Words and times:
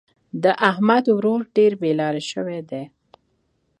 د 0.43 0.45
احمد 0.69 1.05
ورور 1.17 1.39
ډېر 1.55 1.71
بې 1.81 1.91
لارې 1.99 2.23
شوی 2.31 2.59
دی. 2.69 2.83